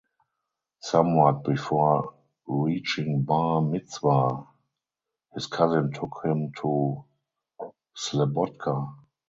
Somewhat 0.81 1.43
before 1.43 2.15
reaching 2.47 3.21
bar 3.21 3.61
mitzvah 3.61 4.47
his 5.35 5.45
cousin 5.45 5.91
took 5.93 6.21
him 6.25 6.51
to 6.63 7.05
Slabodka. 7.95 8.95